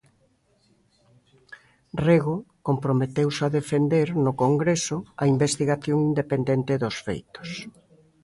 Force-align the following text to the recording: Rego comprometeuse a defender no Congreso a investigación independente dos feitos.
Rego 2.05 2.35
comprometeuse 2.67 3.41
a 3.45 3.53
defender 3.59 4.07
no 4.25 4.33
Congreso 4.43 4.97
a 5.23 5.25
investigación 5.33 5.97
independente 6.09 6.73
dos 6.83 6.95
feitos. 7.05 7.49